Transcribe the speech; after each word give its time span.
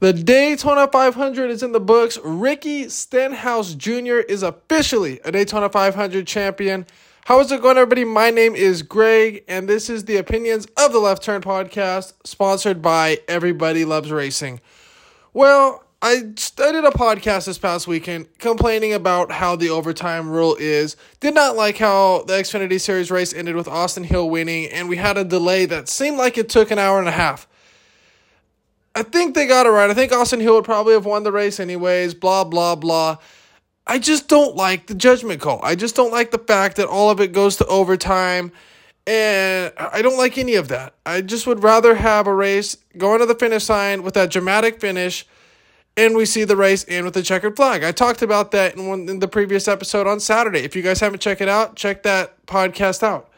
The 0.00 0.12
Daytona 0.12 0.88
500 0.88 1.50
is 1.50 1.62
in 1.62 1.70
the 1.72 1.80
books. 1.80 2.18
Ricky 2.24 2.88
Stenhouse 2.88 3.74
Jr. 3.74 4.18
is 4.28 4.42
officially 4.42 5.20
a 5.24 5.30
Daytona 5.30 5.70
500 5.70 6.26
champion. 6.26 6.84
How 7.26 7.38
is 7.40 7.50
it 7.52 7.62
going, 7.62 7.78
everybody? 7.78 8.04
My 8.04 8.30
name 8.30 8.56
is 8.56 8.82
Greg, 8.82 9.44
and 9.48 9.68
this 9.68 9.88
is 9.88 10.04
the 10.04 10.16
Opinions 10.16 10.66
of 10.76 10.92
the 10.92 10.98
Left 10.98 11.22
Turn 11.22 11.40
podcast, 11.42 12.12
sponsored 12.24 12.82
by 12.82 13.20
Everybody 13.28 13.84
Loves 13.84 14.10
Racing. 14.10 14.60
Well, 15.32 15.84
I 16.02 16.16
did 16.16 16.84
a 16.84 16.90
podcast 16.90 17.46
this 17.46 17.56
past 17.56 17.86
weekend 17.86 18.26
complaining 18.38 18.92
about 18.92 19.30
how 19.30 19.54
the 19.56 19.70
overtime 19.70 20.28
rule 20.28 20.56
is. 20.58 20.96
Did 21.20 21.34
not 21.34 21.56
like 21.56 21.78
how 21.78 22.24
the 22.24 22.34
Xfinity 22.34 22.80
Series 22.80 23.12
race 23.12 23.32
ended 23.32 23.54
with 23.54 23.68
Austin 23.68 24.04
Hill 24.04 24.28
winning, 24.28 24.66
and 24.66 24.88
we 24.88 24.96
had 24.96 25.16
a 25.16 25.24
delay 25.24 25.66
that 25.66 25.88
seemed 25.88 26.18
like 26.18 26.36
it 26.36 26.48
took 26.50 26.72
an 26.72 26.80
hour 26.80 26.98
and 26.98 27.08
a 27.08 27.12
half. 27.12 27.46
I 28.94 29.02
think 29.02 29.34
they 29.34 29.46
got 29.46 29.66
it 29.66 29.70
right. 29.70 29.90
I 29.90 29.94
think 29.94 30.12
Austin 30.12 30.40
Hill 30.40 30.54
would 30.54 30.64
probably 30.64 30.94
have 30.94 31.06
won 31.06 31.24
the 31.24 31.32
race 31.32 31.58
anyways, 31.58 32.14
blah, 32.14 32.44
blah, 32.44 32.76
blah. 32.76 33.18
I 33.86 33.98
just 33.98 34.28
don't 34.28 34.56
like 34.56 34.86
the 34.86 34.94
judgment 34.94 35.40
call. 35.40 35.60
I 35.62 35.74
just 35.74 35.96
don't 35.96 36.12
like 36.12 36.30
the 36.30 36.38
fact 36.38 36.76
that 36.76 36.86
all 36.86 37.10
of 37.10 37.20
it 37.20 37.32
goes 37.32 37.56
to 37.56 37.66
overtime. 37.66 38.52
And 39.06 39.72
I 39.76 40.00
don't 40.00 40.16
like 40.16 40.38
any 40.38 40.54
of 40.54 40.68
that. 40.68 40.94
I 41.04 41.20
just 41.20 41.46
would 41.46 41.62
rather 41.62 41.94
have 41.96 42.26
a 42.26 42.34
race 42.34 42.78
going 42.96 43.20
to 43.20 43.26
the 43.26 43.34
finish 43.34 43.68
line 43.68 44.02
with 44.02 44.14
that 44.14 44.30
dramatic 44.30 44.80
finish 44.80 45.26
and 45.96 46.16
we 46.16 46.26
see 46.26 46.44
the 46.44 46.56
race 46.56 46.84
end 46.88 47.04
with 47.04 47.14
the 47.14 47.22
checkered 47.22 47.56
flag. 47.56 47.84
I 47.84 47.92
talked 47.92 48.22
about 48.22 48.50
that 48.52 48.76
in 48.76 48.86
one 48.86 49.08
in 49.08 49.20
the 49.20 49.28
previous 49.28 49.68
episode 49.68 50.06
on 50.06 50.20
Saturday. 50.20 50.60
If 50.60 50.74
you 50.74 50.82
guys 50.82 51.00
haven't 51.00 51.20
checked 51.20 51.40
it 51.40 51.48
out, 51.48 51.76
check 51.76 52.02
that 52.02 52.44
podcast 52.46 53.02
out. 53.02 53.30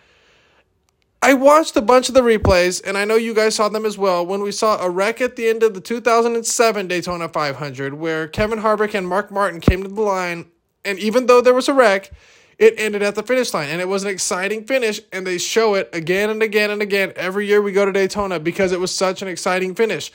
I 1.23 1.35
watched 1.35 1.77
a 1.77 1.83
bunch 1.83 2.09
of 2.09 2.15
the 2.15 2.21
replays, 2.21 2.83
and 2.87 2.97
I 2.97 3.05
know 3.05 3.17
you 3.17 3.35
guys 3.35 3.57
saw 3.57 3.69
them 3.69 3.87
as 3.87 3.99
well. 3.99 4.25
When 4.25 4.43
we 4.43 4.53
saw 4.53 4.81
a 4.81 4.91
wreck 4.91 5.21
at 5.21 5.37
the 5.37 5.49
end 5.49 5.63
of 5.63 5.75
the 5.75 5.81
2007 5.81 6.89
Daytona 6.89 7.29
500, 7.29 7.95
where 7.95 8.29
Kevin 8.29 8.61
Harvick 8.61 8.95
and 8.95 9.09
Mark 9.09 9.31
Martin 9.31 9.61
came 9.61 9.83
to 9.83 9.89
the 9.89 10.01
line, 10.01 10.47
and 10.85 10.99
even 10.99 11.27
though 11.27 11.41
there 11.41 11.55
was 11.55 11.69
a 11.69 11.75
wreck, 11.75 12.13
it 12.59 12.75
ended 12.79 13.03
at 13.03 13.15
the 13.15 13.23
finish 13.23 13.53
line, 13.53 13.69
and 13.69 13.81
it 13.81 13.89
was 13.89 14.05
an 14.05 14.11
exciting 14.11 14.65
finish. 14.65 15.01
And 15.13 15.27
they 15.27 15.39
show 15.39 15.75
it 15.75 15.91
again 15.93 16.31
and 16.31 16.43
again 16.43 16.71
and 16.71 16.81
again 16.81 17.13
every 17.17 17.47
year 17.47 17.61
we 17.61 17.73
go 17.73 17.85
to 17.85 17.93
Daytona 17.93 18.39
because 18.39 18.73
it 18.73 18.81
was 18.81 18.95
such 18.95 19.23
an 19.23 19.29
exciting 19.29 19.75
finish. 19.75 20.13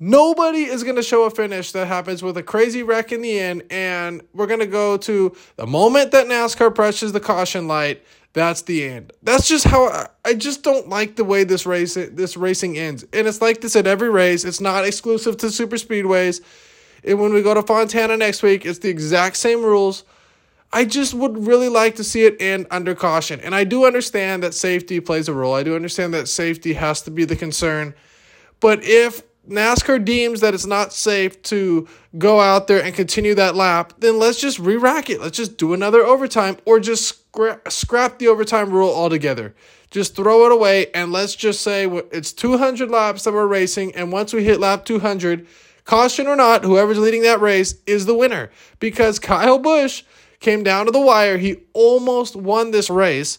Nobody 0.00 0.62
is 0.64 0.84
going 0.84 0.94
to 0.94 1.02
show 1.02 1.24
a 1.24 1.30
finish 1.30 1.72
that 1.72 1.88
happens 1.88 2.22
with 2.22 2.36
a 2.36 2.42
crazy 2.42 2.84
wreck 2.84 3.10
in 3.10 3.20
the 3.20 3.38
end, 3.38 3.64
and 3.70 4.22
we're 4.32 4.46
going 4.46 4.60
to 4.60 4.66
go 4.66 4.96
to 4.98 5.34
the 5.56 5.66
moment 5.66 6.12
that 6.12 6.26
NASCAR 6.26 6.72
presses 6.72 7.12
the 7.12 7.20
caution 7.20 7.66
light. 7.66 8.04
That's 8.34 8.62
the 8.62 8.84
end. 8.84 9.12
That's 9.22 9.48
just 9.48 9.64
how 9.64 9.86
I, 9.86 10.06
I 10.24 10.34
just 10.34 10.62
don't 10.62 10.88
like 10.88 11.16
the 11.16 11.24
way 11.24 11.44
this 11.44 11.66
race 11.66 11.94
this 11.94 12.36
racing 12.36 12.78
ends. 12.78 13.04
And 13.12 13.26
it's 13.26 13.40
like 13.40 13.60
this 13.60 13.74
at 13.74 13.86
every 13.86 14.10
race. 14.10 14.44
It's 14.44 14.60
not 14.60 14.84
exclusive 14.84 15.36
to 15.38 15.50
super 15.50 15.76
speedways. 15.76 16.40
And 17.04 17.20
when 17.20 17.32
we 17.32 17.42
go 17.42 17.54
to 17.54 17.62
Fontana 17.62 18.16
next 18.16 18.42
week, 18.42 18.66
it's 18.66 18.80
the 18.80 18.90
exact 18.90 19.36
same 19.36 19.62
rules. 19.62 20.04
I 20.72 20.84
just 20.84 21.14
would 21.14 21.46
really 21.46 21.68
like 21.70 21.96
to 21.96 22.04
see 22.04 22.24
it 22.24 22.36
end 22.40 22.66
under 22.70 22.94
caution. 22.94 23.40
And 23.40 23.54
I 23.54 23.64
do 23.64 23.86
understand 23.86 24.42
that 24.42 24.52
safety 24.52 25.00
plays 25.00 25.28
a 25.28 25.32
role. 25.32 25.54
I 25.54 25.62
do 25.62 25.74
understand 25.74 26.12
that 26.12 26.28
safety 26.28 26.74
has 26.74 27.00
to 27.02 27.10
be 27.10 27.24
the 27.24 27.36
concern. 27.36 27.94
But 28.60 28.80
if 28.82 29.22
NASCAR 29.48 30.04
deems 30.04 30.40
that 30.40 30.54
it's 30.54 30.66
not 30.66 30.92
safe 30.92 31.42
to 31.44 31.88
go 32.16 32.40
out 32.40 32.66
there 32.66 32.82
and 32.82 32.94
continue 32.94 33.34
that 33.34 33.54
lap, 33.54 33.94
then 33.98 34.18
let's 34.18 34.40
just 34.40 34.58
re 34.58 34.76
rack 34.76 35.10
it. 35.10 35.20
Let's 35.20 35.36
just 35.36 35.56
do 35.56 35.72
another 35.72 36.02
overtime 36.02 36.56
or 36.64 36.80
just 36.80 37.08
scrap, 37.08 37.70
scrap 37.70 38.18
the 38.18 38.28
overtime 38.28 38.70
rule 38.70 38.92
altogether. 38.92 39.54
Just 39.90 40.14
throw 40.14 40.44
it 40.46 40.52
away 40.52 40.90
and 40.92 41.12
let's 41.12 41.34
just 41.34 41.62
say 41.62 41.86
it's 42.12 42.32
200 42.32 42.90
laps 42.90 43.24
that 43.24 43.32
we're 43.32 43.46
racing. 43.46 43.94
And 43.94 44.12
once 44.12 44.32
we 44.32 44.44
hit 44.44 44.60
lap 44.60 44.84
200, 44.84 45.46
caution 45.84 46.26
or 46.26 46.36
not, 46.36 46.64
whoever's 46.64 46.98
leading 46.98 47.22
that 47.22 47.40
race 47.40 47.74
is 47.86 48.04
the 48.04 48.14
winner 48.14 48.50
because 48.78 49.18
Kyle 49.18 49.58
Busch 49.58 50.02
came 50.40 50.62
down 50.62 50.86
to 50.86 50.92
the 50.92 51.00
wire. 51.00 51.38
He 51.38 51.62
almost 51.72 52.36
won 52.36 52.70
this 52.70 52.90
race. 52.90 53.38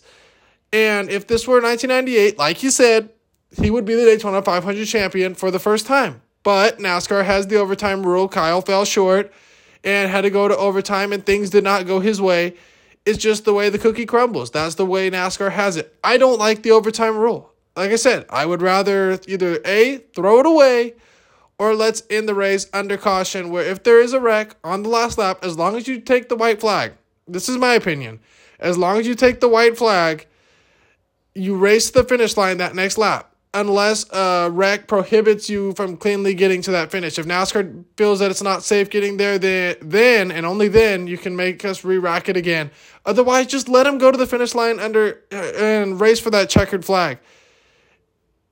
And 0.74 1.10
if 1.10 1.28
this 1.28 1.48
were 1.48 1.62
1998, 1.62 2.38
like 2.38 2.64
you 2.64 2.72
said, 2.72 3.10
he 3.58 3.70
would 3.70 3.86
be 3.86 3.96
the 3.96 4.06
Daytona 4.06 4.42
500 4.42 4.86
champion 4.86 5.36
for 5.36 5.52
the 5.52 5.60
first 5.60 5.86
time. 5.86 6.22
But 6.44 6.80
NASCAR 6.80 7.26
has 7.26 7.48
the 7.48 7.58
overtime 7.58 8.06
rule. 8.06 8.28
Kyle 8.28 8.62
fell 8.62 8.86
short 8.86 9.32
and 9.84 10.10
had 10.10 10.22
to 10.22 10.30
go 10.30 10.48
to 10.48 10.56
overtime, 10.58 11.12
and 11.12 11.26
things 11.26 11.50
did 11.50 11.64
not 11.64 11.88
go 11.88 12.00
his 12.00 12.22
way. 12.22 12.56
It's 13.06 13.18
just 13.18 13.46
the 13.46 13.54
way 13.54 13.70
the 13.70 13.80
cookie 13.80 14.06
crumbles. 14.06 14.52
That's 14.52 14.76
the 14.76 14.86
way 14.86 15.10
NASCAR 15.10 15.52
has 15.52 15.78
it. 15.78 15.96
I 16.04 16.18
don't 16.18 16.40
like 16.40 16.64
the 16.64 16.72
overtime 16.72 17.18
rule. 17.18 17.52
Like 17.76 17.92
I 17.92 17.96
said, 17.96 18.26
I 18.30 18.46
would 18.46 18.62
rather 18.62 19.20
either 19.28 19.60
A, 19.66 19.98
throw 20.14 20.40
it 20.40 20.46
away, 20.46 20.96
or 21.58 21.76
let's 21.76 22.04
end 22.10 22.28
the 22.28 22.36
race 22.36 22.68
under 22.74 22.98
caution, 22.98 23.50
where 23.50 23.64
if 23.64 23.84
there 23.84 24.02
is 24.02 24.14
a 24.14 24.20
wreck 24.20 24.56
on 24.64 24.84
the 24.84 24.90
last 24.90 25.18
lap, 25.18 25.44
as 25.44 25.58
long 25.58 25.76
as 25.76 25.88
you 25.88 26.00
take 26.00 26.30
the 26.30 26.36
white 26.36 26.60
flag, 26.60 26.94
this 27.28 27.48
is 27.48 27.58
my 27.58 27.74
opinion, 27.74 28.20
as 28.60 28.78
long 28.78 28.98
as 28.98 29.08
you 29.08 29.16
take 29.16 29.40
the 29.40 29.48
white 29.48 29.78
flag, 29.78 30.28
you 31.36 31.56
race 31.56 31.90
the 31.90 32.04
finish 32.04 32.36
line 32.36 32.58
that 32.58 32.76
next 32.76 32.98
lap 32.98 33.29
unless 33.54 34.06
a 34.12 34.50
wreck 34.52 34.88
prohibits 34.88 35.50
you 35.50 35.74
from 35.74 35.98
cleanly 35.98 36.34
getting 36.34 36.62
to 36.62 36.72
that 36.72 36.92
finish. 36.92 37.18
If 37.18 37.26
NASCAR 37.26 37.84
feels 37.98 38.20
that 38.20 38.30
it's 38.30 38.44
not 38.44 38.64
safe 38.64 38.90
getting 38.90 39.18
there, 39.18 39.40
then, 39.40 39.76
then 39.82 40.32
and 40.32 40.46
only 40.46 40.68
then 40.68 41.08
you 41.08 41.18
can 41.18 41.36
make 41.36 41.66
us 41.66 41.84
re-rack 41.84 42.30
it 42.30 42.38
again. 42.38 42.70
Otherwise, 43.06 43.48
just 43.48 43.68
let 43.68 43.84
them 43.84 43.98
go 43.98 44.12
to 44.12 44.18
the 44.18 44.28
finish 44.28 44.54
line 44.54 44.80
under 44.80 45.24
uh, 45.32 45.36
and 45.36 46.00
race 46.00 46.20
for 46.20 46.30
that 46.30 46.50
checkered 46.50 46.86
flag. 46.86 47.18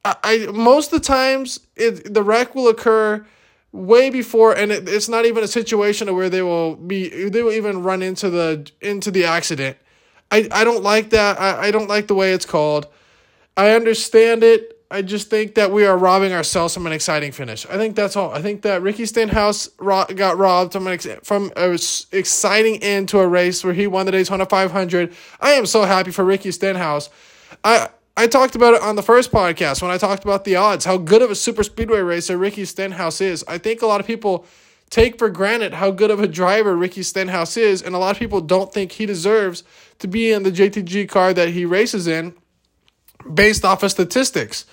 I, 0.03 0.16
I 0.24 0.38
most 0.52 0.91
of 0.91 1.02
the 1.02 1.06
times 1.06 1.59
it 1.75 2.14
the 2.14 2.24
wreck 2.24 2.56
will 2.56 2.68
occur 2.68 3.25
way 3.72 4.09
before 4.09 4.56
and 4.56 4.72
it, 4.72 4.90
it's 4.90 5.09
not 5.09 5.25
even 5.25 5.44
a 5.44 5.47
situation 5.47 6.14
where 6.16 6.29
they 6.29 6.41
will 6.41 6.75
be 6.75 7.29
they 7.29 7.44
will 7.44 7.52
even 7.52 7.84
run 7.84 8.02
into 8.02 8.29
the 8.29 8.72
into 8.81 9.12
the 9.12 9.25
accident. 9.25 9.78
I, 10.31 10.47
I 10.52 10.64
don't 10.64 10.84
like 10.84 11.12
that. 11.12 11.40
I, 11.40 11.68
I 11.68 11.72
don't 11.72 11.88
like 11.88 12.08
the 12.08 12.16
way 12.16 12.34
it's 12.34 12.46
called. 12.46 12.88
I 13.56 13.72
understand 13.72 14.44
it 14.44 14.77
I 14.90 15.02
just 15.02 15.30
think 15.30 15.56
that 15.56 15.72
we 15.72 15.86
are 15.86 15.98
robbing 15.98 16.31
ourselves 16.31 16.74
from 16.74 16.88
an 16.88 16.94
exciting 16.94 17.34
finish. 17.34 17.66
I 17.66 17.78
think 17.78 17.96
that's 17.96 18.16
all. 18.16 18.31
I 18.31 18.42
think 18.42 18.62
that 18.62 18.81
Ricky 18.81 19.06
Stenhouse 19.06 19.70
ro- 19.80 20.06
got 20.06 20.38
robbed 20.38 20.72
from 20.72 20.88
an 20.88 20.94
ex- 20.94 21.08
from 21.24 21.52
exciting 21.58 22.81
end 22.81 23.09
to 23.09 23.20
a 23.20 23.28
race 23.28 23.66
where 23.66 23.74
he 23.74 23.86
won 23.86 24.06
the 24.06 24.14
Daytona 24.14 24.46
500. 24.46 25.14
I 25.42 25.52
am 25.52 25.66
so 25.66 25.84
happy 25.84 26.12
for 26.12 26.24
Ricky 26.24 26.52
Stenhouse. 26.52 27.09
I 27.64 27.90
I 28.16 28.28
talked 28.28 28.56
about 28.56 28.74
it 28.74 28.81
on 28.81 28.96
the 28.96 29.03
first 29.03 29.31
podcast 29.31 29.81
when 29.81 29.92
I 29.92 29.97
talked 29.97 30.24
about 30.24 30.44
the 30.44 30.56
odds, 30.56 30.86
how 30.86 30.97
good 30.97 31.22
of 31.22 31.30
a 31.30 31.36
super 31.36 31.64
speedway 31.64 32.00
racer 32.00 32.38
Ricky 32.38 32.66
Stenhouse 32.66 33.22
is. 33.22 33.44
I 33.47 33.58
think 33.58 33.81
a 33.81 33.88
lot 33.88 34.00
of 34.00 34.08
people 34.08 34.46
take 34.90 35.20
for 35.20 35.30
granted 35.30 35.74
how 35.74 35.92
good 35.92 36.09
of 36.09 36.20
a 36.22 36.28
driver 36.28 36.76
Ricky 36.76 37.03
Stenhouse 37.03 37.58
is, 37.58 37.81
and 37.81 37.94
a 37.94 37.97
lot 37.97 38.16
of 38.16 38.20
people 38.20 38.40
don't 38.42 38.74
think 38.74 38.94
he 38.94 39.06
deserves 39.06 39.64
to 40.00 40.08
be 40.08 40.31
in 40.31 40.44
the 40.44 40.52
JTG 40.52 41.09
car 41.09 41.34
that 41.34 41.50
he 41.50 41.66
races 41.66 42.08
in 42.08 42.34
based 43.33 43.66
off 43.66 43.83
of 43.83 43.91
statistics. 43.91 44.66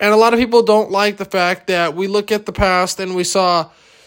And 0.00 0.12
a 0.12 0.16
lot 0.16 0.34
of 0.34 0.40
people 0.40 0.62
don't 0.62 0.90
like 0.90 1.16
the 1.16 1.24
fact 1.24 1.68
that 1.68 1.94
we 1.94 2.06
look 2.06 2.32
at 2.32 2.46
the 2.46 2.52
past 2.52 2.98
and 3.00 3.14
we 3.14 3.24
saw 3.24 3.64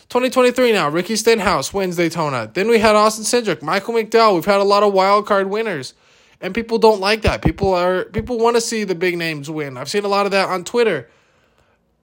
2023 0.10 0.72
now, 0.72 0.90
Ricky 0.90 1.18
Stenhouse 1.18 1.74
wins 1.74 1.98
Daytona. 1.98 2.50
Then 2.54 2.70
we 2.70 2.80
had 2.80 2.96
Austin 2.96 3.26
Cindric, 3.26 3.62
Michael 3.62 3.94
McDowell. 3.94 4.36
We've 4.36 4.46
had 4.46 4.62
a 4.62 4.64
lot 4.64 4.84
of 4.84 4.94
wild 4.94 5.26
card 5.26 5.50
winners. 5.50 5.94
And 6.40 6.54
people 6.54 6.78
don't 6.78 7.02
like 7.02 7.24
that. 7.24 7.42
People 7.42 7.74
are 7.74 8.06
people 8.06 8.38
want 8.38 8.56
to 8.56 8.62
see 8.62 8.84
the 8.84 8.96
big 8.96 9.18
names 9.18 9.50
win. 9.50 9.76
I've 9.76 9.90
seen 9.90 10.06
a 10.06 10.08
lot 10.08 10.26
of 10.26 10.32
that 10.34 10.50
on 10.50 10.64
Twitter. 10.64 11.10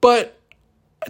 But 0.00 0.38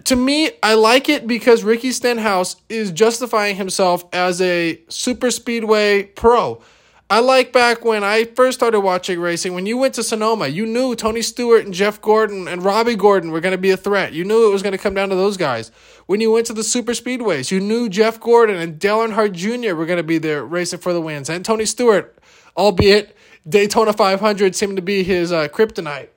to 0.05 0.15
me, 0.15 0.51
I 0.61 0.75
like 0.75 1.09
it 1.09 1.25
because 1.25 1.63
Ricky 1.63 1.91
Stenhouse 1.91 2.55
is 2.69 2.91
justifying 2.91 3.55
himself 3.55 4.05
as 4.13 4.41
a 4.41 4.79
super 4.89 5.31
speedway 5.31 6.03
pro. 6.03 6.61
I 7.07 7.19
like 7.19 7.53
back 7.53 7.85
when 7.85 8.03
I 8.03 8.23
first 8.23 8.57
started 8.57 8.79
watching 8.79 9.19
racing, 9.19 9.53
when 9.53 9.67
you 9.67 9.77
went 9.77 9.93
to 9.93 10.03
Sonoma, 10.03 10.47
you 10.47 10.65
knew 10.65 10.95
Tony 10.95 11.21
Stewart 11.21 11.63
and 11.63 11.71
Jeff 11.71 12.01
Gordon 12.01 12.47
and 12.47 12.63
Robby 12.63 12.95
Gordon 12.95 13.29
were 13.29 13.41
going 13.41 13.51
to 13.51 13.59
be 13.59 13.69
a 13.69 13.77
threat. 13.77 14.13
You 14.13 14.23
knew 14.23 14.47
it 14.47 14.51
was 14.51 14.63
going 14.63 14.71
to 14.71 14.79
come 14.79 14.95
down 14.95 15.09
to 15.09 15.15
those 15.15 15.37
guys. 15.37 15.69
When 16.07 16.19
you 16.19 16.31
went 16.31 16.47
to 16.47 16.53
the 16.53 16.63
super 16.63 16.93
speedways, 16.93 17.51
you 17.51 17.59
knew 17.59 17.89
Jeff 17.89 18.19
Gordon 18.19 18.55
and 18.55 18.79
Dale 18.79 18.99
Earnhardt 18.99 19.33
Jr. 19.33 19.75
were 19.75 19.85
going 19.85 19.97
to 19.97 20.03
be 20.03 20.17
there 20.17 20.43
racing 20.43 20.79
for 20.79 20.93
the 20.93 21.01
wins. 21.01 21.29
And 21.29 21.45
Tony 21.45 21.65
Stewart, 21.65 22.17
albeit 22.57 23.15
Daytona 23.47 23.93
500 23.93 24.55
seemed 24.55 24.77
to 24.77 24.81
be 24.81 25.03
his 25.03 25.31
uh, 25.31 25.47
kryptonite. 25.49 26.09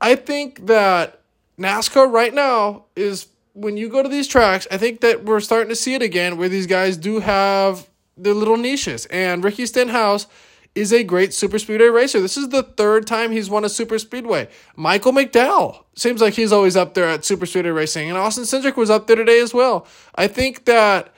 I 0.00 0.14
think 0.14 0.66
that 0.66 1.20
NASCAR 1.58 2.08
right 2.12 2.32
now 2.32 2.84
is 2.94 3.26
when 3.54 3.76
you 3.76 3.88
go 3.88 4.04
to 4.04 4.08
these 4.08 4.28
tracks, 4.28 4.68
I 4.70 4.76
think 4.76 5.00
that 5.00 5.24
we're 5.24 5.40
starting 5.40 5.70
to 5.70 5.76
see 5.76 5.94
it 5.94 6.02
again 6.02 6.36
where 6.36 6.48
these 6.48 6.68
guys 6.68 6.96
do 6.96 7.18
have 7.18 7.88
the 8.16 8.34
little 8.34 8.56
niches. 8.56 9.06
And 9.06 9.44
Ricky 9.44 9.66
Stenhouse 9.66 10.26
is 10.74 10.92
a 10.92 11.02
great 11.02 11.32
super 11.32 11.58
speedway 11.58 11.88
racer. 11.88 12.20
This 12.20 12.36
is 12.36 12.50
the 12.50 12.62
third 12.62 13.06
time 13.06 13.32
he's 13.32 13.48
won 13.48 13.64
a 13.64 13.68
super 13.68 13.98
speedway. 13.98 14.48
Michael 14.76 15.12
McDowell 15.12 15.84
seems 15.94 16.20
like 16.20 16.34
he's 16.34 16.52
always 16.52 16.76
up 16.76 16.94
there 16.94 17.08
at 17.08 17.24
super 17.24 17.46
speedway 17.46 17.70
racing, 17.70 18.08
and 18.08 18.18
Austin 18.18 18.44
Cindric 18.44 18.76
was 18.76 18.90
up 18.90 19.06
there 19.06 19.16
today 19.16 19.40
as 19.40 19.54
well. 19.54 19.86
I 20.14 20.26
think 20.26 20.66
that 20.66 21.14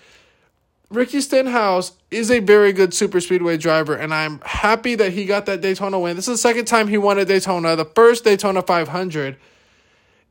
Ricky 0.90 1.20
Stenhouse 1.20 1.92
is 2.10 2.30
a 2.30 2.38
very 2.38 2.72
good 2.72 2.94
super 2.94 3.20
speedway 3.20 3.56
driver, 3.56 3.94
and 3.94 4.14
I'm 4.14 4.40
happy 4.44 4.94
that 4.94 5.12
he 5.12 5.24
got 5.24 5.46
that 5.46 5.60
Daytona 5.60 5.98
win. 5.98 6.14
This 6.14 6.28
is 6.28 6.34
the 6.34 6.48
second 6.48 6.66
time 6.66 6.86
he 6.86 6.96
won 6.96 7.18
at 7.18 7.26
Daytona, 7.26 7.74
the 7.74 7.84
first 7.84 8.24
Daytona 8.24 8.62
500. 8.62 9.36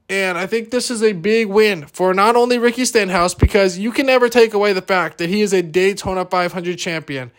And 0.10 0.38
I 0.38 0.48
think 0.48 0.72
this 0.72 0.90
is 0.90 1.04
a 1.04 1.12
big 1.12 1.48
win 1.48 1.86
for 1.86 2.14
not 2.14 2.36
only 2.36 2.58
Ricky 2.58 2.86
Stenhouse, 2.86 3.34
because 3.34 3.78
you 3.78 3.92
can 3.92 4.06
never 4.06 4.30
take 4.30 4.54
away 4.54 4.72
the 4.72 4.82
fact 4.82 5.18
that 5.18 5.30
he 5.30 5.42
is 5.42 5.52
a 5.52 5.62
Daytona 5.62 6.24
500 6.24 6.78
champion. 6.78 7.32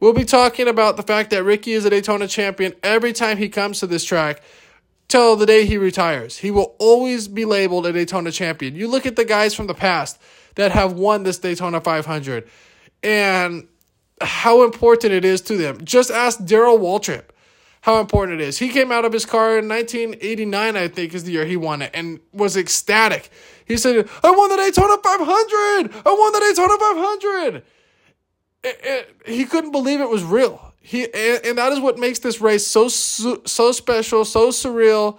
We'll 0.00 0.14
be 0.14 0.24
talking 0.24 0.66
about 0.66 0.96
the 0.96 1.02
fact 1.02 1.30
that 1.30 1.44
Ricky 1.44 1.72
is 1.72 1.84
a 1.84 1.90
Daytona 1.90 2.26
champion 2.26 2.74
every 2.82 3.12
time 3.12 3.36
he 3.36 3.48
comes 3.48 3.80
to 3.80 3.86
this 3.86 4.04
track 4.04 4.42
till 5.08 5.36
the 5.36 5.46
day 5.46 5.66
he 5.66 5.76
retires. 5.76 6.38
He 6.38 6.50
will 6.50 6.74
always 6.78 7.28
be 7.28 7.44
labeled 7.44 7.86
a 7.86 7.92
Daytona 7.92 8.30
champion. 8.30 8.74
You 8.74 8.88
look 8.88 9.06
at 9.06 9.16
the 9.16 9.24
guys 9.24 9.54
from 9.54 9.66
the 9.66 9.74
past 9.74 10.20
that 10.54 10.72
have 10.72 10.94
won 10.94 11.24
this 11.24 11.38
Daytona 11.38 11.80
500 11.80 12.48
and 13.02 13.68
how 14.20 14.64
important 14.64 15.12
it 15.12 15.24
is 15.24 15.40
to 15.42 15.56
them. 15.56 15.84
Just 15.84 16.10
ask 16.10 16.44
Darrell 16.44 16.78
Waltrip 16.78 17.24
how 17.84 18.00
important 18.00 18.40
it 18.40 18.48
is. 18.48 18.58
He 18.58 18.70
came 18.70 18.90
out 18.90 19.04
of 19.04 19.12
his 19.12 19.26
car 19.26 19.58
in 19.58 19.68
1989, 19.68 20.74
I 20.74 20.88
think, 20.88 21.12
is 21.12 21.24
the 21.24 21.32
year 21.32 21.44
he 21.44 21.58
won 21.58 21.82
it, 21.82 21.90
and 21.92 22.18
was 22.32 22.56
ecstatic. 22.56 23.28
He 23.66 23.76
said, 23.76 24.08
I 24.22 24.30
won 24.30 24.48
the 24.48 24.56
Daytona 24.56 24.96
500! 25.02 25.92
I 26.06 26.14
won 26.18 26.32
the 26.32 26.40
Daytona 26.40 26.78
500! 26.78 27.62
It, 28.62 28.80
it, 28.82 29.16
he 29.26 29.44
couldn't 29.44 29.72
believe 29.72 30.00
it 30.00 30.08
was 30.08 30.24
real. 30.24 30.72
He 30.80 31.04
and, 31.04 31.44
and 31.44 31.58
that 31.58 31.72
is 31.72 31.80
what 31.80 31.98
makes 31.98 32.20
this 32.20 32.40
race 32.40 32.66
so 32.66 32.88
so 32.88 33.72
special, 33.72 34.24
so 34.24 34.48
surreal. 34.48 35.18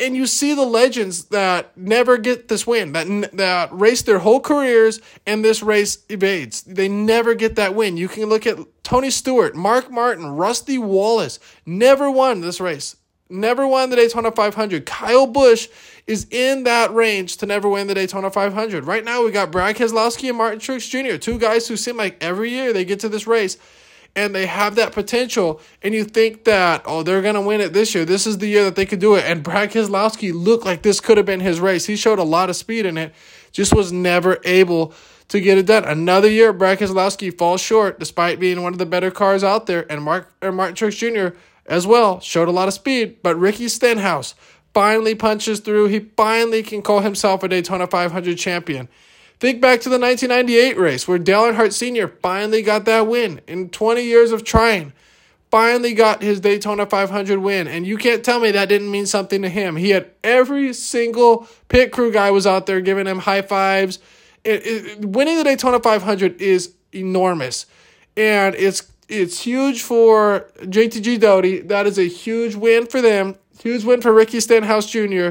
And 0.00 0.14
you 0.14 0.26
see 0.26 0.54
the 0.54 0.64
legends 0.64 1.24
that 1.26 1.76
never 1.76 2.18
get 2.18 2.46
this 2.46 2.66
win, 2.66 2.92
that 2.92 3.30
that 3.32 3.72
race 3.72 4.02
their 4.02 4.20
whole 4.20 4.40
careers, 4.40 5.00
and 5.26 5.44
this 5.44 5.62
race 5.62 5.98
evades. 6.08 6.62
They 6.62 6.88
never 6.88 7.34
get 7.34 7.56
that 7.56 7.74
win. 7.74 7.96
You 7.96 8.08
can 8.08 8.26
look 8.26 8.46
at 8.46 8.58
Tony 8.84 9.10
Stewart, 9.10 9.56
Mark 9.56 9.90
Martin, 9.90 10.26
Rusty 10.26 10.78
Wallace, 10.78 11.40
never 11.66 12.10
won 12.10 12.40
this 12.40 12.60
race, 12.60 12.96
never 13.28 13.66
won 13.66 13.90
the 13.90 13.96
Daytona 13.96 14.30
500. 14.30 14.86
Kyle 14.86 15.26
Busch 15.26 15.68
is 16.06 16.26
in 16.30 16.62
that 16.62 16.92
range 16.94 17.36
to 17.38 17.46
never 17.46 17.68
win 17.68 17.86
the 17.86 17.94
Daytona 17.94 18.30
500. 18.30 18.84
Right 18.84 19.04
now, 19.04 19.24
we 19.24 19.30
got 19.30 19.50
Brad 19.50 19.76
Keselowski 19.76 20.28
and 20.28 20.38
Martin 20.38 20.60
Truex 20.60 20.88
Jr., 20.88 21.18
two 21.18 21.38
guys 21.38 21.68
who 21.68 21.76
seem 21.76 21.96
like 21.96 22.16
every 22.22 22.50
year 22.50 22.72
they 22.72 22.84
get 22.84 23.00
to 23.00 23.08
this 23.08 23.26
race 23.26 23.58
and 24.18 24.34
they 24.34 24.46
have 24.46 24.74
that 24.74 24.92
potential, 24.92 25.60
and 25.80 25.94
you 25.94 26.02
think 26.02 26.42
that, 26.42 26.82
oh, 26.86 27.04
they're 27.04 27.22
going 27.22 27.36
to 27.36 27.40
win 27.40 27.60
it 27.60 27.72
this 27.72 27.94
year. 27.94 28.04
This 28.04 28.26
is 28.26 28.38
the 28.38 28.48
year 28.48 28.64
that 28.64 28.74
they 28.74 28.84
could 28.84 28.98
do 28.98 29.14
it. 29.14 29.24
And 29.24 29.44
Brad 29.44 29.70
Keselowski 29.70 30.32
looked 30.34 30.66
like 30.66 30.82
this 30.82 30.98
could 30.98 31.18
have 31.18 31.26
been 31.26 31.38
his 31.38 31.60
race. 31.60 31.86
He 31.86 31.94
showed 31.94 32.18
a 32.18 32.24
lot 32.24 32.50
of 32.50 32.56
speed 32.56 32.84
in 32.84 32.98
it, 32.98 33.14
just 33.52 33.72
was 33.72 33.92
never 33.92 34.38
able 34.44 34.92
to 35.28 35.40
get 35.40 35.56
it 35.56 35.66
done. 35.66 35.84
Another 35.84 36.28
year, 36.28 36.52
Brad 36.52 36.80
Keselowski 36.80 37.38
falls 37.38 37.60
short 37.60 38.00
despite 38.00 38.40
being 38.40 38.60
one 38.60 38.72
of 38.72 38.80
the 38.80 38.86
better 38.86 39.12
cars 39.12 39.44
out 39.44 39.66
there, 39.66 39.90
and 39.90 40.02
Mark 40.02 40.34
or 40.42 40.50
Martin 40.50 40.74
Truex 40.74 40.96
Jr. 40.96 41.38
as 41.66 41.86
well 41.86 42.18
showed 42.18 42.48
a 42.48 42.52
lot 42.52 42.66
of 42.66 42.74
speed. 42.74 43.22
But 43.22 43.36
Ricky 43.36 43.68
Stenhouse 43.68 44.34
finally 44.74 45.14
punches 45.14 45.60
through. 45.60 45.86
He 45.86 46.00
finally 46.16 46.64
can 46.64 46.82
call 46.82 47.00
himself 47.00 47.44
a 47.44 47.48
Daytona 47.48 47.86
500 47.86 48.36
champion. 48.36 48.88
Think 49.40 49.60
back 49.60 49.80
to 49.82 49.88
the 49.88 49.98
1998 49.98 50.76
race 50.76 51.06
where 51.06 51.18
Dale 51.18 51.52
Earnhardt 51.52 51.72
Sr. 51.72 52.08
finally 52.08 52.62
got 52.62 52.84
that 52.86 53.06
win 53.06 53.40
in 53.46 53.70
20 53.70 54.02
years 54.02 54.32
of 54.32 54.42
trying. 54.42 54.92
Finally 55.50 55.94
got 55.94 56.22
his 56.22 56.40
Daytona 56.40 56.84
500 56.84 57.38
win, 57.38 57.68
and 57.68 57.86
you 57.86 57.96
can't 57.96 58.24
tell 58.24 58.40
me 58.40 58.50
that 58.50 58.68
didn't 58.68 58.90
mean 58.90 59.06
something 59.06 59.40
to 59.40 59.48
him. 59.48 59.76
He 59.76 59.90
had 59.90 60.10
every 60.22 60.74
single 60.74 61.48
pit 61.68 61.90
crew 61.90 62.12
guy 62.12 62.30
was 62.30 62.46
out 62.46 62.66
there 62.66 62.82
giving 62.82 63.06
him 63.06 63.20
high 63.20 63.40
fives, 63.40 63.98
it, 64.44 64.66
it, 64.66 65.04
winning 65.04 65.36
the 65.36 65.44
Daytona 65.44 65.80
500 65.80 66.40
is 66.40 66.74
enormous, 66.92 67.66
and 68.16 68.54
it's 68.54 68.90
it's 69.08 69.40
huge 69.40 69.82
for 69.82 70.50
JTG 70.60 71.18
Daugherty. 71.18 71.60
That 71.60 71.86
is 71.86 71.98
a 71.98 72.04
huge 72.04 72.54
win 72.54 72.86
for 72.86 73.00
them. 73.00 73.36
Huge 73.62 73.84
win 73.84 74.02
for 74.02 74.12
Ricky 74.12 74.40
Stenhouse 74.40 74.90
Jr. 74.90 75.30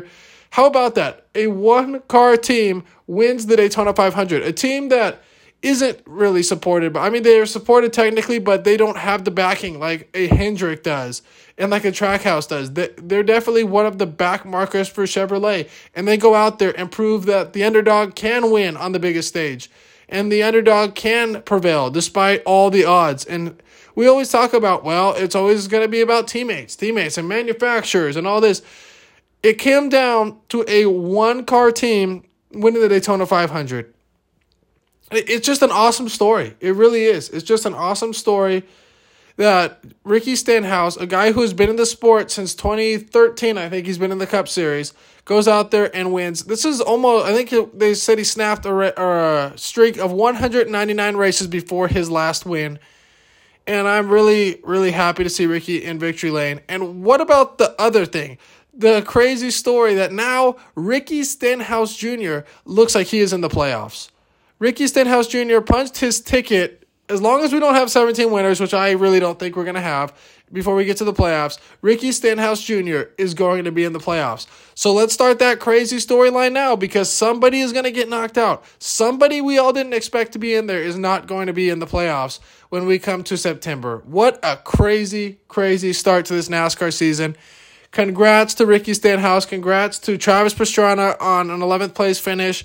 How 0.51 0.65
about 0.65 0.95
that? 0.95 1.27
A 1.35 1.47
one 1.47 2.01
car 2.07 2.38
team 2.38 2.83
wins 3.05 3.45
the 3.45 3.55
Daytona 3.55 3.94
500. 3.94 4.44
A 4.44 4.51
team 4.51 4.89
that 4.89 5.21
isn't 5.61 5.99
really 6.05 6.44
supported, 6.44 6.94
but 6.94 6.99
I 6.99 7.09
mean 7.09 7.23
they 7.23 7.39
are 7.39 7.45
supported 7.45 7.91
technically, 7.91 8.39
but 8.39 8.63
they 8.63 8.77
don't 8.77 8.97
have 8.97 9.25
the 9.25 9.31
backing 9.31 9.79
like 9.79 10.09
a 10.13 10.27
Hendrick 10.27 10.83
does 10.83 11.23
and 11.57 11.71
like 11.71 11.83
a 11.83 11.91
Trackhouse 11.91 12.47
does. 12.47 12.71
They're 12.73 13.23
definitely 13.23 13.63
one 13.63 13.85
of 13.85 13.97
the 13.97 14.05
back 14.05 14.45
markers 14.45 14.88
for 14.88 15.03
Chevrolet, 15.05 15.67
and 15.95 16.07
they 16.07 16.17
go 16.17 16.35
out 16.35 16.59
there 16.59 16.79
and 16.79 16.91
prove 16.91 17.25
that 17.25 17.53
the 17.53 17.63
underdog 17.63 18.15
can 18.15 18.51
win 18.51 18.77
on 18.77 18.91
the 18.91 19.00
biggest 19.00 19.27
stage, 19.29 19.69
and 20.07 20.31
the 20.31 20.43
underdog 20.43 20.93
can 20.93 21.41
prevail 21.41 21.89
despite 21.89 22.43
all 22.45 22.69
the 22.69 22.85
odds. 22.85 23.25
And 23.25 23.61
we 23.95 24.07
always 24.07 24.29
talk 24.29 24.53
about, 24.53 24.83
well, 24.83 25.15
it's 25.15 25.33
always 25.33 25.67
going 25.67 25.83
to 25.83 25.89
be 25.89 26.01
about 26.01 26.27
teammates, 26.27 26.75
teammates, 26.75 27.17
and 27.17 27.27
manufacturers, 27.27 28.15
and 28.15 28.27
all 28.27 28.39
this. 28.39 28.61
It 29.44 29.60
came 29.60 29.89
down 29.89 30.39
to 30.50 30.66
a 30.68 30.86
one 30.88 31.45
car 31.45 31.72
team 31.72 32.24
winning 32.51 32.81
the 32.81 32.89
Daytona 32.89 33.25
500. 33.25 33.94
It's 35.12 35.45
just 35.45 35.62
an 35.62 35.72
awesome 35.72 36.10
story. 36.10 36.56
It 36.60 36.75
really 36.75 37.06
is. 37.06 37.30
It's 37.30 37.44
just 37.44 37.66
an 37.66 37.74
awesome 37.74 38.13
story 38.13 38.63
that 39.38 39.84
Ricky 40.04 40.36
Stenhouse, 40.36 40.98
a 40.98 41.06
guy 41.06 41.31
who 41.31 41.42
has 41.42 41.54
been 41.54 41.69
in 41.69 41.75
the 41.75 41.86
sport 41.86 42.31
since 42.31 42.56
2013, 42.56 43.57
I 43.57 43.69
think 43.69 43.86
he's 43.86 44.00
been 44.00 44.12
in 44.12 44.18
the 44.18 44.28
Cup 44.28 44.50
Series, 44.50 44.94
goes 45.25 45.48
out 45.48 45.72
there 45.72 45.95
and 45.95 46.12
wins. 46.12 46.44
This 46.45 46.66
is 46.66 46.81
almost, 46.81 47.28
I 47.28 47.34
think 47.34 47.78
they 47.78 47.94
said 47.94 48.18
he 48.18 48.24
snapped 48.24 48.66
a, 48.66 49.01
a 49.01 49.57
streak 49.57 49.98
of 49.98 50.12
199 50.12 51.16
races 51.16 51.48
before 51.48 51.88
his 51.88 52.10
last 52.10 52.45
win. 52.45 52.80
And 53.68 53.88
I'm 53.88 54.10
really, 54.10 54.60
really 54.63 54.92
happy 54.92 55.24
to 55.24 55.30
see 55.30 55.45
Ricky 55.45 55.84
in 55.84 56.00
victory 56.00 56.31
lane. 56.31 56.62
And 56.68 57.04
what 57.04 57.22
about 57.22 57.57
the 57.57 57.80
other 57.80 58.06
thing? 58.06 58.38
The 58.77 59.01
crazy 59.01 59.50
story 59.50 59.95
that 59.95 60.12
now 60.12 60.57
Ricky 60.75 61.24
Stenhouse 61.24 61.95
Jr. 61.95 62.39
looks 62.63 62.94
like 62.94 63.07
he 63.07 63.19
is 63.19 63.33
in 63.33 63.41
the 63.41 63.50
playoffs. 63.50 64.09
Ricky 64.59 64.85
Stenhouse 64.88 65.27
Jr. 65.27 65.62
punched 65.62 65.97
his 65.97 66.21
ticket 66.21 66.88
as 67.09 67.21
long 67.21 67.44
as 67.44 67.53
we 67.53 67.59
don't 67.59 67.75
have 67.75 67.89
17 67.89 68.29
winners, 68.31 68.59
which 68.59 68.74
I 68.74 68.91
really 68.91 69.19
don't 69.19 69.39
think 69.39 69.56
we're 69.56 69.63
going 69.63 69.75
to 69.75 69.81
have 69.81 70.13
before 70.51 70.75
we 70.75 70.85
get 70.85 70.97
to 70.97 71.03
the 71.03 71.13
playoffs, 71.13 71.57
Ricky 71.81 72.12
Stenhouse 72.12 72.62
Jr. 72.62 73.03
is 73.18 73.33
going 73.33 73.65
to 73.65 73.71
be 73.71 73.83
in 73.83 73.94
the 73.94 74.00
playoffs. 74.00 74.47
So 74.75 74.94
let's 74.94 75.13
start 75.13 75.39
that 75.39 75.59
crazy 75.59 75.97
storyline 75.97 76.53
now 76.53 76.75
because 76.75 77.12
somebody 77.12 77.59
is 77.59 77.74
going 77.74 77.83
to 77.83 77.91
get 77.91 78.09
knocked 78.09 78.38
out. 78.38 78.63
Somebody 78.79 79.41
we 79.41 79.57
all 79.57 79.74
didn't 79.74 79.94
expect 79.94 80.33
to 80.33 80.39
be 80.39 80.56
in 80.56 80.68
there 80.68 80.81
is 80.81 80.97
not 80.97 81.27
going 81.27 81.47
to 81.47 81.53
be 81.53 81.69
in 81.69 81.79
the 81.79 81.88
playoffs 81.88 82.39
when 82.69 82.85
we 82.85 83.00
come 83.00 83.24
to 83.24 83.38
September. 83.38 84.01
What 84.06 84.39
a 84.44 84.57
crazy, 84.57 85.39
crazy 85.47 85.94
start 85.94 86.25
to 86.27 86.33
this 86.33 86.50
NASCAR 86.50 86.94
season. 86.94 87.35
Congrats 87.97 88.53
to 88.53 88.67
Ricky 88.67 88.94
Stenhouse. 88.94 89.47
Congrats 89.47 89.97
to 89.97 90.19
Travis 90.19 90.53
Pastrana 90.53 91.19
on 91.19 91.49
an 91.49 91.61
11th 91.61 91.95
place 91.95 92.19
finish 92.19 92.63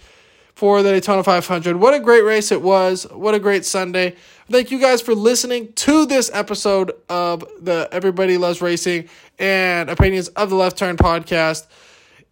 for 0.54 0.82
the 0.82 0.92
Daytona 0.92 1.24
500. 1.24 1.76
What 1.76 1.94
a 1.94 2.00
great 2.00 2.22
race 2.22 2.52
it 2.52 2.60
was. 2.60 3.04
What 3.10 3.34
a 3.34 3.38
great 3.38 3.64
Sunday. 3.64 4.14
Thank 4.50 4.70
you 4.70 4.78
guys 4.78 5.00
for 5.00 5.14
listening 5.14 5.72
to 5.72 6.04
this 6.04 6.30
episode 6.34 6.92
of 7.08 7.46
the 7.58 7.88
Everybody 7.90 8.36
Loves 8.36 8.60
Racing 8.60 9.08
and 9.38 9.88
Opinions 9.88 10.28
of 10.28 10.50
the 10.50 10.56
Left 10.56 10.76
Turn 10.76 10.98
podcast. 10.98 11.66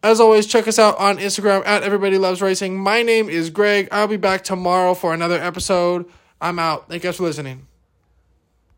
As 0.02 0.20
always, 0.20 0.44
check 0.44 0.68
us 0.68 0.78
out 0.78 0.98
on 0.98 1.16
Instagram 1.16 1.66
at 1.66 1.82
Everybody 1.82 2.18
Loves 2.18 2.42
Racing. 2.42 2.78
My 2.78 3.02
name 3.02 3.30
is 3.30 3.48
Greg. 3.48 3.88
I'll 3.92 4.08
be 4.08 4.18
back 4.18 4.44
tomorrow 4.44 4.92
for 4.92 5.14
another 5.14 5.40
episode. 5.40 6.04
I'm 6.38 6.58
out. 6.58 6.90
Thank 6.90 7.02
you 7.02 7.08
guys 7.08 7.16
for 7.16 7.22
listening. 7.22 7.69